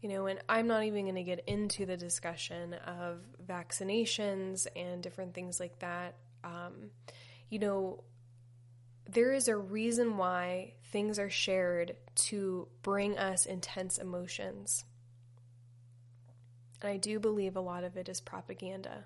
You 0.00 0.08
know, 0.08 0.26
and 0.26 0.40
I'm 0.48 0.66
not 0.66 0.84
even 0.84 1.04
going 1.04 1.16
to 1.16 1.24
get 1.24 1.44
into 1.46 1.84
the 1.84 1.98
discussion 1.98 2.72
of 2.72 3.18
vaccinations 3.46 4.66
and 4.74 5.02
different 5.02 5.34
things 5.34 5.60
like 5.60 5.78
that. 5.80 6.14
Um, 6.42 6.90
you 7.50 7.58
know, 7.58 8.02
there 9.08 9.32
is 9.32 9.48
a 9.48 9.56
reason 9.56 10.16
why 10.16 10.74
things 10.90 11.18
are 11.18 11.30
shared 11.30 11.96
to 12.14 12.68
bring 12.82 13.18
us 13.18 13.46
intense 13.46 13.98
emotions. 13.98 14.84
And 16.82 16.90
I 16.90 16.96
do 16.96 17.18
believe 17.18 17.56
a 17.56 17.60
lot 17.60 17.84
of 17.84 17.96
it 17.96 18.08
is 18.08 18.20
propaganda. 18.20 19.04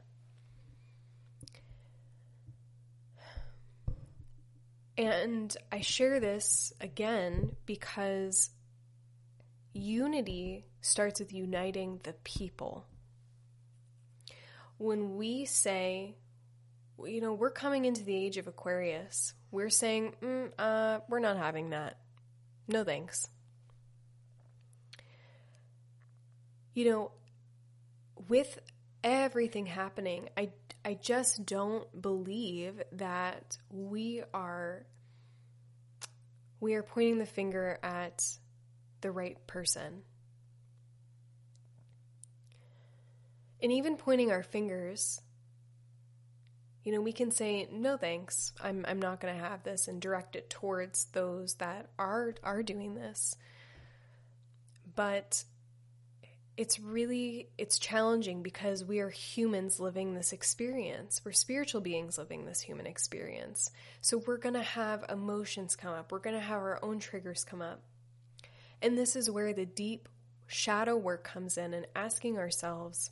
And 4.96 5.56
I 5.72 5.80
share 5.80 6.20
this 6.20 6.72
again 6.80 7.56
because 7.64 8.50
unity 9.72 10.66
starts 10.82 11.20
with 11.20 11.32
uniting 11.32 12.00
the 12.02 12.12
people. 12.24 12.84
When 14.76 15.16
we 15.16 15.44
say, 15.46 16.16
you 17.02 17.20
know, 17.20 17.32
we're 17.32 17.50
coming 17.50 17.84
into 17.84 18.04
the 18.04 18.14
age 18.14 18.36
of 18.36 18.46
Aquarius, 18.46 19.32
we're 19.50 19.70
saying, 19.70 20.14
mm, 20.22 20.50
uh, 20.58 21.00
we're 21.08 21.20
not 21.20 21.36
having 21.36 21.70
that. 21.70 21.98
No 22.68 22.84
thanks. 22.84 23.28
You 26.74 26.90
know, 26.90 27.10
with 28.28 28.58
everything 29.02 29.66
happening, 29.66 30.28
I 30.36 30.50
I 30.84 30.94
just 30.94 31.44
don't 31.44 32.00
believe 32.00 32.80
that 32.92 33.58
we 33.70 34.22
are 34.32 34.86
we 36.60 36.74
are 36.74 36.82
pointing 36.82 37.18
the 37.18 37.26
finger 37.26 37.78
at 37.82 38.24
the 39.00 39.10
right 39.10 39.36
person. 39.46 40.02
And 43.62 43.72
even 43.72 43.96
pointing 43.96 44.30
our 44.30 44.42
fingers, 44.42 45.20
you 46.84 46.92
know, 46.92 47.00
we 47.00 47.12
can 47.12 47.30
say, 47.30 47.68
no 47.70 47.96
thanks, 47.96 48.52
I'm, 48.62 48.84
I'm 48.88 49.00
not 49.00 49.20
going 49.20 49.34
to 49.34 49.44
have 49.44 49.62
this 49.62 49.86
and 49.88 50.00
direct 50.00 50.36
it 50.36 50.48
towards 50.48 51.04
those 51.06 51.54
that 51.54 51.90
are, 51.98 52.34
are 52.42 52.62
doing 52.62 52.94
this. 52.94 53.36
But 54.94 55.44
it's 56.60 56.78
really 56.78 57.48
it's 57.56 57.78
challenging 57.78 58.42
because 58.42 58.84
we 58.84 59.00
are 59.00 59.08
humans 59.08 59.80
living 59.80 60.14
this 60.14 60.34
experience. 60.34 61.22
We're 61.24 61.32
spiritual 61.32 61.80
beings 61.80 62.18
living 62.18 62.44
this 62.44 62.60
human 62.60 62.86
experience. 62.86 63.70
So 64.02 64.18
we're 64.18 64.36
going 64.36 64.56
to 64.56 64.62
have 64.62 65.06
emotions 65.08 65.74
come 65.74 65.94
up. 65.94 66.12
We're 66.12 66.18
going 66.18 66.36
to 66.36 66.42
have 66.42 66.60
our 66.60 66.78
own 66.82 66.98
triggers 66.98 67.44
come 67.44 67.62
up. 67.62 67.82
And 68.82 68.98
this 68.98 69.16
is 69.16 69.30
where 69.30 69.54
the 69.54 69.64
deep 69.64 70.06
shadow 70.48 70.98
work 70.98 71.24
comes 71.24 71.56
in 71.56 71.72
and 71.72 71.86
asking 71.96 72.36
ourselves 72.36 73.10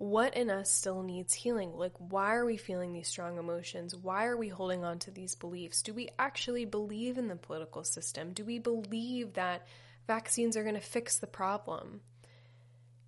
what 0.00 0.36
in 0.36 0.50
us 0.50 0.70
still 0.70 1.02
needs 1.02 1.34
healing? 1.34 1.76
Like, 1.76 1.92
why 1.98 2.34
are 2.34 2.44
we 2.44 2.56
feeling 2.56 2.92
these 2.92 3.06
strong 3.06 3.38
emotions? 3.38 3.94
Why 3.94 4.26
are 4.26 4.36
we 4.36 4.48
holding 4.48 4.82
on 4.82 4.98
to 5.00 5.10
these 5.10 5.34
beliefs? 5.34 5.82
Do 5.82 5.94
we 5.94 6.08
actually 6.18 6.64
believe 6.64 7.18
in 7.18 7.28
the 7.28 7.36
political 7.36 7.84
system? 7.84 8.32
Do 8.32 8.44
we 8.44 8.58
believe 8.58 9.34
that 9.34 9.66
vaccines 10.10 10.56
are 10.56 10.64
going 10.64 10.74
to 10.74 10.80
fix 10.80 11.18
the 11.18 11.26
problem. 11.28 12.00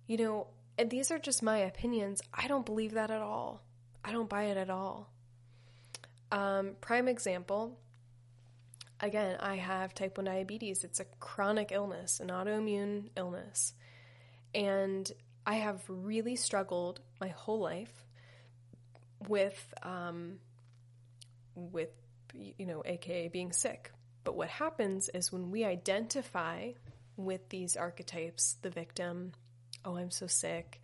You 0.07 0.15
know, 0.15 0.47
and 0.77 0.89
these 0.89 1.11
are 1.11 1.19
just 1.19 1.43
my 1.43 1.57
opinions. 1.57 2.21
I 2.33 2.47
don't 2.47 2.65
believe 2.65 2.93
that 2.93 3.11
at 3.11 3.21
all. 3.21 3.61
I 4.05 4.13
don't 4.13 4.29
buy 4.29 4.43
it 4.43 4.55
at 4.55 4.69
all. 4.69 5.09
Um, 6.31 6.77
prime 6.79 7.09
example 7.09 7.77
again, 9.01 9.35
I 9.41 9.55
have 9.57 9.93
type 9.93 10.17
1 10.17 10.25
diabetes. 10.25 10.85
It's 10.85 11.01
a 11.01 11.05
chronic 11.19 11.73
illness, 11.73 12.21
an 12.21 12.29
autoimmune 12.29 13.09
illness. 13.17 13.73
And 14.55 15.11
I 15.45 15.55
have 15.55 15.81
really 15.87 16.35
struggled 16.35 16.99
my 17.19 17.29
whole 17.29 17.59
life 17.59 18.05
with, 19.27 19.73
um, 19.83 20.39
with, 21.55 21.89
you 22.33 22.65
know, 22.65 22.81
AKA 22.85 23.27
being 23.29 23.51
sick. 23.51 23.91
But 24.23 24.35
what 24.35 24.47
happens 24.47 25.09
is 25.09 25.31
when 25.31 25.51
we 25.51 25.65
identify 25.65 26.71
with 27.17 27.49
these 27.49 27.75
archetypes, 27.75 28.55
the 28.61 28.69
victim, 28.69 29.33
oh, 29.83 29.97
I'm 29.97 30.11
so 30.11 30.27
sick, 30.27 30.81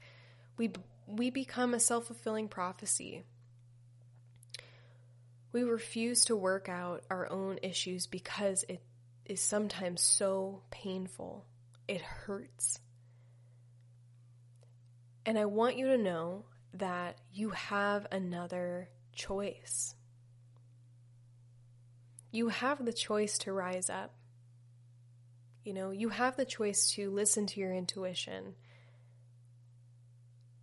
we, 0.57 0.71
we 1.07 1.29
become 1.29 1.73
a 1.73 1.79
self 1.79 2.07
fulfilling 2.07 2.49
prophecy. 2.49 3.23
We 5.51 5.63
refuse 5.63 6.25
to 6.25 6.35
work 6.35 6.69
out 6.69 7.03
our 7.09 7.31
own 7.31 7.59
issues 7.63 8.05
because 8.05 8.63
it 8.69 8.81
is 9.25 9.41
sometimes 9.41 10.01
so 10.01 10.61
painful. 10.69 11.45
It 11.87 12.01
hurts. 12.01 12.79
And 15.25 15.37
I 15.37 15.45
want 15.45 15.77
you 15.77 15.87
to 15.87 15.97
know 15.97 16.45
that 16.73 17.17
you 17.33 17.49
have 17.49 18.07
another 18.11 18.89
choice. 19.13 19.95
You 22.31 22.49
have 22.49 22.83
the 22.83 22.93
choice 22.93 23.39
to 23.39 23.53
rise 23.53 23.89
up. 23.89 24.13
You 25.63 25.73
know, 25.73 25.91
you 25.91 26.09
have 26.09 26.37
the 26.37 26.45
choice 26.45 26.91
to 26.93 27.11
listen 27.11 27.45
to 27.47 27.59
your 27.59 27.73
intuition, 27.73 28.55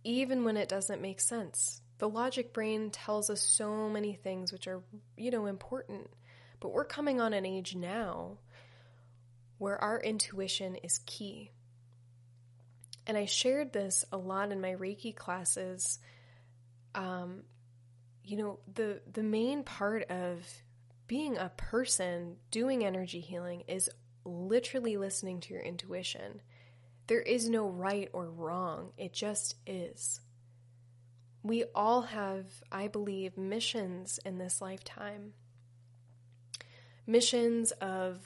even 0.03 0.43
when 0.43 0.57
it 0.57 0.69
doesn't 0.69 1.01
make 1.01 1.19
sense. 1.19 1.81
The 1.99 2.09
logic 2.09 2.53
brain 2.53 2.89
tells 2.89 3.29
us 3.29 3.41
so 3.41 3.89
many 3.89 4.13
things 4.13 4.51
which 4.51 4.67
are, 4.67 4.81
you 5.15 5.31
know, 5.31 5.45
important. 5.45 6.09
But 6.59 6.73
we're 6.73 6.85
coming 6.85 7.21
on 7.21 7.33
an 7.33 7.45
age 7.45 7.75
now 7.75 8.37
where 9.57 9.81
our 9.81 9.99
intuition 9.99 10.75
is 10.75 10.99
key. 11.05 11.51
And 13.07 13.17
I 13.17 13.25
shared 13.25 13.73
this 13.73 14.05
a 14.11 14.17
lot 14.17 14.51
in 14.51 14.61
my 14.61 14.75
Reiki 14.75 15.15
classes. 15.15 15.97
Um, 16.93 17.43
you 18.23 18.37
know, 18.37 18.59
the 18.71 19.01
the 19.11 19.23
main 19.23 19.63
part 19.63 20.03
of 20.11 20.45
being 21.07 21.37
a 21.37 21.49
person 21.55 22.35
doing 22.51 22.85
energy 22.85 23.21
healing 23.21 23.63
is 23.67 23.89
literally 24.25 24.97
listening 24.97 25.39
to 25.39 25.53
your 25.53 25.63
intuition. 25.63 26.41
There 27.07 27.21
is 27.21 27.49
no 27.49 27.67
right 27.69 28.09
or 28.11 28.29
wrong, 28.29 28.91
it 28.97 29.13
just 29.13 29.55
is. 29.65 30.19
We 31.43 31.63
all 31.73 32.01
have, 32.01 32.45
I 32.69 32.89
believe, 32.89 33.37
missions 33.37 34.19
in 34.25 34.37
this 34.37 34.61
lifetime. 34.61 35.31
Missions 37.05 37.71
of 37.71 38.19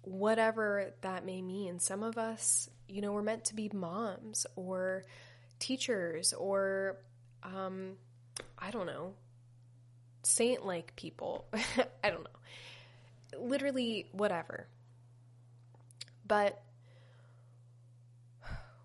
whatever 0.00 0.94
that 1.02 1.26
may 1.26 1.42
mean. 1.42 1.78
Some 1.78 2.02
of 2.02 2.16
us, 2.16 2.70
you 2.92 3.00
know, 3.00 3.12
we're 3.12 3.22
meant 3.22 3.44
to 3.44 3.54
be 3.54 3.70
moms 3.72 4.46
or 4.54 5.06
teachers 5.58 6.34
or, 6.34 6.98
um, 7.42 7.92
I 8.58 8.70
don't 8.70 8.86
know, 8.86 9.14
saint 10.22 10.66
like 10.66 10.94
people. 10.94 11.46
I 12.04 12.10
don't 12.10 12.24
know. 12.24 13.40
Literally, 13.40 14.08
whatever. 14.12 14.66
But 16.26 16.62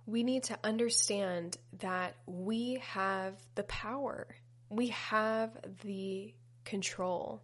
we 0.06 0.24
need 0.24 0.44
to 0.44 0.58
understand 0.64 1.58
that 1.80 2.16
we 2.26 2.82
have 2.82 3.34
the 3.56 3.64
power, 3.64 4.28
we 4.70 4.88
have 4.88 5.52
the 5.84 6.34
control, 6.64 7.42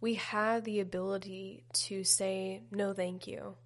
we 0.00 0.14
have 0.14 0.62
the 0.62 0.78
ability 0.78 1.64
to 1.72 2.04
say, 2.04 2.62
no, 2.70 2.92
thank 2.92 3.26
you. 3.26 3.56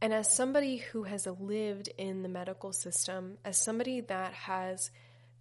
And 0.00 0.12
as 0.12 0.32
somebody 0.32 0.76
who 0.76 1.02
has 1.02 1.26
lived 1.26 1.88
in 1.98 2.22
the 2.22 2.28
medical 2.28 2.72
system, 2.72 3.38
as 3.44 3.60
somebody 3.60 4.00
that 4.02 4.32
has 4.32 4.90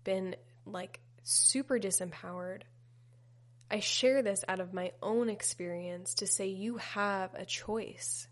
been 0.03 0.35
like 0.65 0.99
super 1.23 1.79
disempowered, 1.79 2.63
I 3.69 3.81
share 3.81 4.23
this 4.23 4.43
out 4.47 4.59
of 4.59 4.73
my 4.73 4.93
own 5.01 5.29
experience 5.29 6.15
to 6.15 6.27
say 6.27 6.47
you 6.47 6.77
have 6.77 7.33
a 7.35 7.45
choice. 7.45 8.27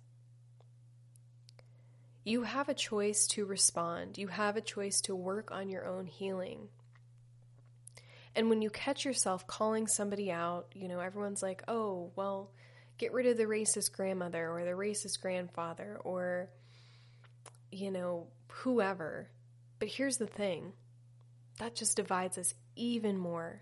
You 2.24 2.44
have 2.44 2.70
a 2.70 2.74
choice 2.74 3.28
to 3.28 3.46
respond. 3.46 4.18
You 4.18 4.28
have 4.30 4.56
a 4.56 4.62
choice 4.62 5.02
to 5.02 5.16
work 5.16 5.52
on 5.52 5.70
your 5.70 5.86
own 5.86 6.08
healing. 6.08 6.70
And 8.36 8.50
when 8.50 8.62
you 8.62 8.70
catch 8.70 9.06
yourself 9.06 9.46
calling 9.46 9.88
somebody 9.88 10.32
out, 10.32 10.68
you 10.74 10.88
know, 10.88 11.00
everyone's 11.00 11.44
like, 11.44 11.64
oh, 11.68 12.12
well, 12.16 12.50
get 12.98 13.14
rid 13.14 13.26
of 13.28 13.38
the 13.38 13.46
racist 13.46 13.92
grandmother 13.92 14.50
or 14.50 14.64
the 14.64 14.72
racist 14.72 15.22
grandfather 15.22 16.00
or, 16.04 16.50
you 17.72 17.92
know, 17.92 18.28
whoever. 18.48 19.30
But 19.80 19.90
here's 19.90 20.18
the 20.18 20.28
thing 20.28 20.74
that 21.60 21.76
just 21.76 21.98
divides 21.98 22.38
us 22.38 22.54
even 22.76 23.18
more. 23.18 23.62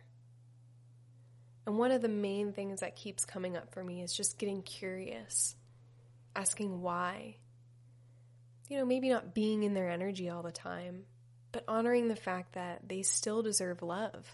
And 1.66 1.78
one 1.78 1.92
of 1.92 2.02
the 2.02 2.10
main 2.10 2.52
things 2.54 2.82
that 2.82 2.96
keeps 2.96 3.26
coming 3.26 3.56
up 3.56 3.74
for 3.74 3.84
me 3.84 4.02
is 4.02 4.16
just 4.16 4.38
getting 4.38 4.62
curious, 4.62 5.56
asking 6.36 6.82
why. 6.82 7.38
You 8.70 8.78
know, 8.78 8.86
maybe 8.86 9.10
not 9.10 9.34
being 9.34 9.64
in 9.64 9.74
their 9.74 9.90
energy 9.90 10.30
all 10.30 10.44
the 10.44 10.52
time, 10.52 11.04
but 11.52 11.64
honoring 11.68 12.08
the 12.08 12.16
fact 12.16 12.54
that 12.54 12.82
they 12.88 13.02
still 13.04 13.42
deserve 13.42 13.82
love. 13.82 14.30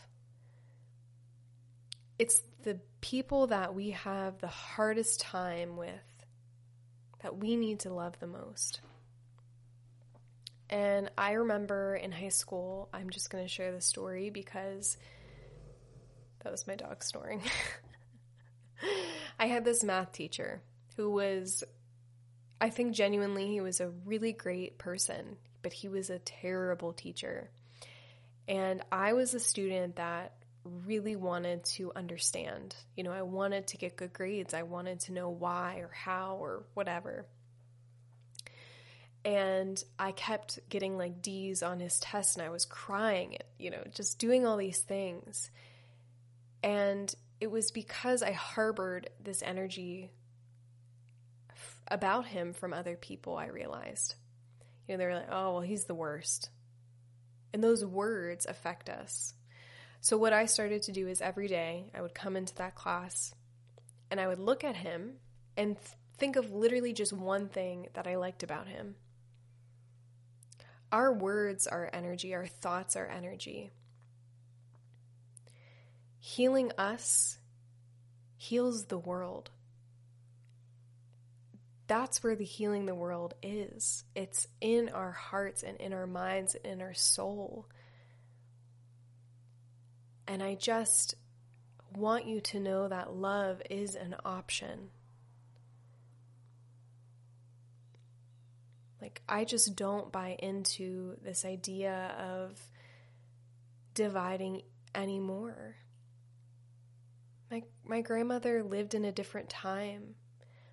It's 2.17 2.41
the 2.63 2.79
people 3.01 3.47
that 3.47 3.73
we 3.73 3.91
have 3.91 4.39
the 4.39 4.47
hardest 4.47 5.21
time 5.21 5.77
with 5.77 6.25
that 7.21 7.37
we 7.37 7.55
need 7.55 7.79
to 7.81 7.93
love 7.93 8.19
the 8.19 8.27
most. 8.27 8.81
And 10.69 11.09
I 11.17 11.33
remember 11.33 11.95
in 11.95 12.11
high 12.11 12.29
school, 12.29 12.89
I'm 12.93 13.09
just 13.09 13.29
going 13.29 13.43
to 13.43 13.49
share 13.49 13.71
the 13.71 13.81
story 13.81 14.29
because 14.29 14.97
that 16.43 16.51
was 16.51 16.67
my 16.67 16.75
dog 16.75 17.03
snoring. 17.03 17.41
I 19.39 19.47
had 19.47 19.65
this 19.65 19.83
math 19.83 20.11
teacher 20.11 20.61
who 20.95 21.09
was, 21.09 21.63
I 22.61 22.69
think 22.69 22.93
genuinely, 22.93 23.47
he 23.47 23.61
was 23.61 23.79
a 23.79 23.89
really 24.05 24.31
great 24.31 24.77
person, 24.77 25.37
but 25.61 25.73
he 25.73 25.89
was 25.89 26.09
a 26.09 26.19
terrible 26.19 26.93
teacher. 26.93 27.49
And 28.47 28.81
I 28.91 29.13
was 29.13 29.33
a 29.33 29.39
student 29.39 29.95
that 29.95 30.33
really 30.63 31.15
wanted 31.15 31.63
to 31.63 31.91
understand. 31.95 32.75
You 32.95 33.03
know, 33.03 33.11
I 33.11 33.21
wanted 33.21 33.67
to 33.67 33.77
get 33.77 33.95
good 33.95 34.13
grades. 34.13 34.53
I 34.53 34.63
wanted 34.63 35.01
to 35.01 35.13
know 35.13 35.29
why 35.29 35.77
or 35.77 35.91
how 35.93 36.37
or 36.39 36.63
whatever. 36.73 37.25
And 39.25 39.81
I 39.97 40.11
kept 40.11 40.59
getting 40.69 40.97
like 40.97 41.21
D's 41.21 41.61
on 41.61 41.79
his 41.79 41.99
test 41.99 42.37
and 42.37 42.45
I 42.45 42.49
was 42.49 42.65
crying, 42.65 43.37
you 43.57 43.69
know, 43.71 43.83
just 43.93 44.17
doing 44.17 44.45
all 44.45 44.57
these 44.57 44.79
things. 44.79 45.51
And 46.63 47.13
it 47.41 47.51
was 47.51 47.71
because 47.71 48.23
I 48.23 48.31
harbored 48.31 49.09
this 49.21 49.41
energy 49.43 50.11
f- 51.51 51.81
about 51.89 52.25
him 52.25 52.53
from 52.53 52.73
other 52.73 52.95
people, 52.95 53.37
I 53.37 53.47
realized. 53.47 54.15
You 54.87 54.93
know, 54.93 54.97
they 54.99 55.05
were 55.05 55.15
like, 55.15 55.31
oh, 55.31 55.53
well, 55.53 55.61
he's 55.61 55.85
the 55.85 55.95
worst. 55.95 56.49
And 57.53 57.63
those 57.63 57.83
words 57.83 58.45
affect 58.45 58.89
us. 58.89 59.33
So, 60.01 60.17
what 60.17 60.33
I 60.33 60.45
started 60.45 60.83
to 60.83 60.91
do 60.91 61.07
is 61.07 61.21
every 61.21 61.47
day 61.47 61.91
I 61.93 62.01
would 62.01 62.13
come 62.13 62.37
into 62.37 62.55
that 62.55 62.75
class 62.75 63.33
and 64.09 64.19
I 64.19 64.27
would 64.27 64.39
look 64.39 64.63
at 64.63 64.75
him 64.75 65.15
and 65.57 65.75
th- 65.75 65.97
think 66.17 66.35
of 66.35 66.51
literally 66.51 66.93
just 66.93 67.11
one 67.11 67.49
thing 67.49 67.87
that 67.93 68.07
I 68.07 68.15
liked 68.15 68.43
about 68.43 68.67
him. 68.67 68.95
Our 70.91 71.13
words 71.13 71.67
are 71.67 71.89
energy, 71.91 72.33
our 72.33 72.47
thoughts 72.47 72.95
are 72.95 73.05
energy. 73.05 73.71
Healing 76.19 76.71
us 76.77 77.37
heals 78.37 78.85
the 78.85 78.97
world. 78.97 79.51
That's 81.87 82.23
where 82.23 82.35
the 82.35 82.45
healing 82.45 82.85
the 82.85 82.95
world 82.95 83.33
is. 83.41 84.03
It's 84.15 84.47
in 84.61 84.89
our 84.89 85.11
hearts 85.11 85.63
and 85.63 85.77
in 85.77 85.91
our 85.91 86.07
minds 86.07 86.55
and 86.55 86.65
in 86.65 86.81
our 86.81 86.93
soul. 86.93 87.67
And 90.29 90.43
I 90.43 90.53
just 90.53 91.15
want 91.95 92.27
you 92.27 92.39
to 92.39 92.59
know 92.59 92.87
that 92.87 93.15
love 93.15 93.63
is 93.67 93.95
an 93.95 94.15
option. 94.23 94.91
Like, 99.01 99.23
I 99.27 99.43
just 99.43 99.75
don't 99.75 100.11
buy 100.11 100.37
into 100.37 101.17
this 101.23 101.45
idea 101.45 102.13
of 102.19 102.61
dividing 103.95 104.61
anymore. 104.93 105.77
My, 107.49 107.63
my 107.83 108.01
grandmother 108.01 108.61
lived 108.61 108.93
in 108.93 109.05
a 109.05 109.11
different 109.11 109.49
time. 109.49 110.13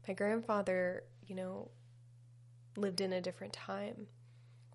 My 0.07 0.13
grandfather, 0.13 1.05
you 1.27 1.35
know, 1.35 1.71
lived 2.77 3.01
in 3.01 3.15
a 3.15 3.23
different 3.23 3.55
time. 3.55 4.09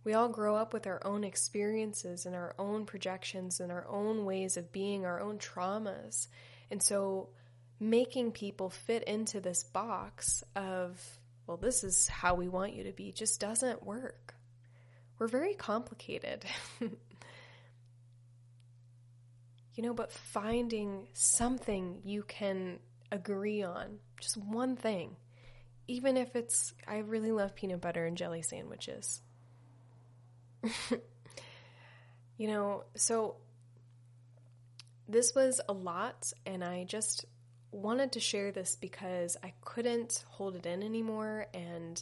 We 0.04 0.14
all 0.14 0.30
grow 0.30 0.56
up 0.56 0.74
with 0.74 0.88
our 0.88 1.00
own 1.06 1.24
experiences 1.24 2.26
and 2.26 2.36
our 2.36 2.56
own 2.58 2.86
projections 2.86 3.60
and 3.60 3.72
our 3.72 3.88
own 3.88 4.26
ways 4.26 4.58
of 4.58 4.72
being, 4.72 5.06
our 5.06 5.22
own 5.22 5.38
traumas. 5.38 6.28
And 6.72 6.82
so 6.82 7.30
making 7.80 8.32
people 8.32 8.70
fit 8.70 9.04
into 9.04 9.40
this 9.40 9.64
box 9.64 10.44
of, 10.56 11.00
well, 11.46 11.58
this 11.58 11.84
is 11.84 12.08
how 12.08 12.36
we 12.36 12.48
want 12.48 12.74
you 12.74 12.86
to 12.86 12.94
be 12.94 13.12
just 13.12 13.40
doesn't 13.40 13.86
work. 13.86 14.34
We're 15.20 15.28
very 15.28 15.54
complicated. 15.54 16.46
you 16.80 16.98
know, 19.84 19.94
but 19.94 20.12
finding 20.12 21.08
something 21.14 22.02
you 22.04 22.24
can 22.24 22.80
agree 23.12 23.62
on, 23.62 24.00
just 24.20 24.38
one 24.38 24.76
thing, 24.76 25.16
even 25.88 26.18
if 26.18 26.36
it's, 26.36 26.74
I 26.88 27.00
really 27.00 27.32
love 27.32 27.56
peanut 27.56 27.82
butter 27.82 28.06
and 28.06 28.18
jelly 28.18 28.42
sandwiches. 28.42 29.22
you 32.38 32.48
know, 32.48 32.84
so 32.96 33.36
this 35.08 35.34
was 35.36 35.62
a 35.68 35.74
lot, 35.74 36.32
and 36.46 36.64
I 36.64 36.86
just 36.86 37.26
wanted 37.72 38.14
to 38.14 38.20
share 38.20 38.52
this 38.52 38.76
because 38.76 39.38
I 39.44 39.54
couldn't 39.62 40.24
hold 40.30 40.56
it 40.56 40.66
in 40.66 40.84
anymore. 40.84 41.48
And 41.54 42.02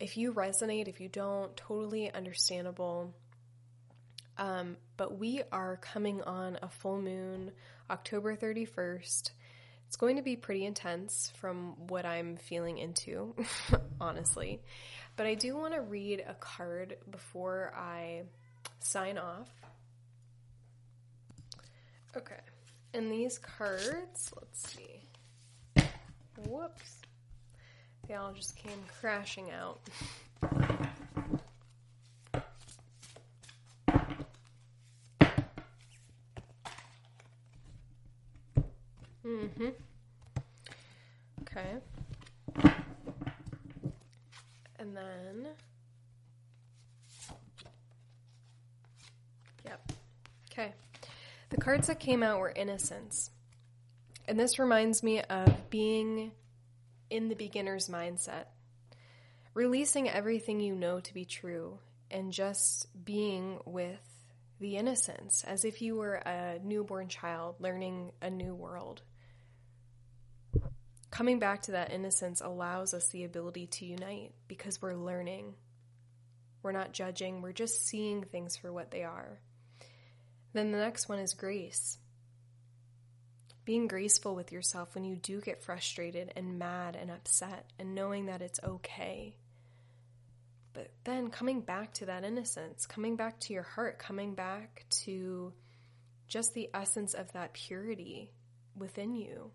if 0.00 0.16
you 0.16 0.32
resonate, 0.32 0.88
if 0.88 1.00
you 1.00 1.08
don't, 1.08 1.56
totally 1.56 2.12
understandable. 2.12 3.12
Um, 4.36 4.76
but 4.96 5.18
we 5.18 5.42
are 5.50 5.76
coming 5.76 6.22
on 6.22 6.58
a 6.62 6.68
full 6.68 7.00
moon 7.00 7.52
October 7.90 8.36
31st. 8.36 9.30
It's 9.88 9.96
going 9.96 10.16
to 10.16 10.22
be 10.22 10.36
pretty 10.36 10.64
intense 10.64 11.32
from 11.40 11.88
what 11.88 12.04
I'm 12.04 12.36
feeling 12.36 12.78
into, 12.78 13.34
honestly. 14.00 14.60
But 15.18 15.26
I 15.26 15.34
do 15.34 15.56
want 15.56 15.74
to 15.74 15.80
read 15.80 16.24
a 16.28 16.34
card 16.34 16.96
before 17.10 17.74
I 17.76 18.22
sign 18.78 19.18
off. 19.18 19.50
Okay. 22.16 22.36
And 22.94 23.10
these 23.10 23.36
cards, 23.36 24.32
let's 24.36 24.72
see. 24.72 25.02
Whoops. 26.46 27.02
They 28.06 28.14
all 28.14 28.32
just 28.32 28.56
came 28.56 28.78
crashing 29.00 29.50
out. 29.50 29.80
Mm-hmm. 39.26 39.68
Okay. 41.42 41.74
And 44.80 44.96
then, 44.96 45.48
yep. 49.64 49.92
Okay. 50.50 50.72
The 51.50 51.56
cards 51.68 51.88
that 51.88 52.00
came 52.00 52.22
out 52.22 52.40
were 52.40 52.48
innocence. 52.48 53.30
And 54.26 54.40
this 54.40 54.58
reminds 54.58 55.02
me 55.02 55.20
of 55.20 55.68
being 55.68 56.32
in 57.10 57.28
the 57.28 57.34
beginner's 57.34 57.90
mindset, 57.90 58.46
releasing 59.52 60.08
everything 60.08 60.60
you 60.60 60.74
know 60.74 61.00
to 61.00 61.12
be 61.12 61.26
true, 61.26 61.78
and 62.10 62.32
just 62.32 62.86
being 63.04 63.58
with 63.66 64.00
the 64.58 64.78
innocence 64.78 65.44
as 65.46 65.66
if 65.66 65.82
you 65.82 65.96
were 65.96 66.14
a 66.14 66.58
newborn 66.64 67.08
child 67.08 67.56
learning 67.60 68.12
a 68.22 68.30
new 68.30 68.54
world 68.54 69.02
coming 71.10 71.38
back 71.38 71.62
to 71.62 71.72
that 71.72 71.92
innocence 71.92 72.40
allows 72.40 72.94
us 72.94 73.08
the 73.10 73.24
ability 73.24 73.66
to 73.66 73.84
unite 73.84 74.32
because 74.48 74.80
we're 74.82 74.94
learning. 74.94 75.54
We're 76.62 76.72
not 76.72 76.92
judging, 76.92 77.40
we're 77.40 77.52
just 77.52 77.86
seeing 77.86 78.24
things 78.24 78.56
for 78.56 78.72
what 78.72 78.90
they 78.90 79.04
are. 79.04 79.38
Then 80.52 80.72
the 80.72 80.78
next 80.78 81.08
one 81.08 81.18
is 81.18 81.34
grace. 81.34 81.98
Being 83.64 83.86
graceful 83.86 84.34
with 84.34 84.50
yourself 84.50 84.94
when 84.94 85.04
you 85.04 85.16
do 85.16 85.40
get 85.40 85.62
frustrated 85.62 86.32
and 86.36 86.58
mad 86.58 86.96
and 86.96 87.10
upset, 87.10 87.70
and 87.78 87.94
knowing 87.94 88.26
that 88.26 88.40
it's 88.40 88.60
okay. 88.64 89.36
But 90.72 90.90
then 91.04 91.30
coming 91.30 91.60
back 91.60 91.92
to 91.94 92.06
that 92.06 92.24
innocence, 92.24 92.86
coming 92.86 93.16
back 93.16 93.40
to 93.40 93.52
your 93.52 93.62
heart, 93.62 93.98
coming 93.98 94.34
back 94.34 94.86
to 95.02 95.52
just 96.28 96.54
the 96.54 96.70
essence 96.72 97.14
of 97.14 97.32
that 97.32 97.52
purity 97.52 98.30
within 98.76 99.14
you. 99.14 99.50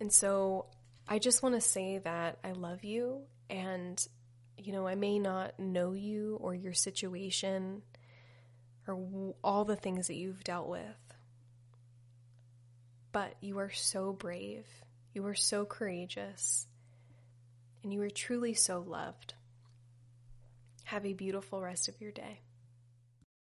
And 0.00 0.12
so 0.12 0.66
I 1.08 1.18
just 1.18 1.42
want 1.42 1.54
to 1.54 1.60
say 1.60 1.98
that 1.98 2.38
I 2.44 2.52
love 2.52 2.84
you 2.84 3.22
and 3.50 4.06
you 4.58 4.72
know, 4.72 4.86
I 4.86 4.96
may 4.96 5.18
not 5.18 5.58
know 5.58 5.92
you 5.92 6.36
or 6.40 6.54
your 6.54 6.72
situation 6.72 7.82
or 8.88 9.34
all 9.44 9.64
the 9.64 9.76
things 9.76 10.06
that 10.06 10.16
you've 10.16 10.44
dealt 10.44 10.68
with. 10.68 10.82
But 13.12 13.34
you 13.40 13.58
are 13.58 13.70
so 13.70 14.12
brave. 14.12 14.66
You 15.12 15.26
are 15.26 15.34
so 15.34 15.64
courageous. 15.64 16.66
And 17.82 17.92
you 17.92 18.02
are 18.02 18.10
truly 18.10 18.54
so 18.54 18.80
loved. 18.80 19.34
Have 20.84 21.04
a 21.06 21.12
beautiful 21.12 21.60
rest 21.60 21.88
of 21.88 22.00
your 22.00 22.12
day. 22.12 22.40